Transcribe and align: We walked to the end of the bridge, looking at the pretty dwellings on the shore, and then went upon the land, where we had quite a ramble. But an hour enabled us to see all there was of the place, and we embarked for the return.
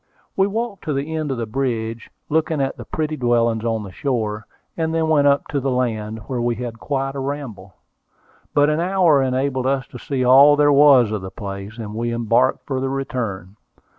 We 0.35 0.47
walked 0.47 0.83
to 0.85 0.93
the 0.93 1.15
end 1.15 1.29
of 1.29 1.37
the 1.37 1.45
bridge, 1.45 2.09
looking 2.27 2.59
at 2.59 2.75
the 2.75 2.85
pretty 2.85 3.15
dwellings 3.15 3.63
on 3.63 3.83
the 3.83 3.91
shore, 3.91 4.47
and 4.75 4.95
then 4.95 5.09
went 5.09 5.27
upon 5.27 5.61
the 5.61 5.69
land, 5.69 6.21
where 6.25 6.41
we 6.41 6.55
had 6.55 6.79
quite 6.79 7.13
a 7.13 7.19
ramble. 7.19 7.75
But 8.55 8.71
an 8.71 8.79
hour 8.79 9.21
enabled 9.21 9.67
us 9.67 9.85
to 9.89 9.99
see 9.99 10.25
all 10.25 10.55
there 10.55 10.73
was 10.73 11.11
of 11.11 11.21
the 11.21 11.29
place, 11.29 11.77
and 11.77 11.93
we 11.93 12.11
embarked 12.11 12.65
for 12.65 12.79
the 12.79 12.89
return. 12.89 13.57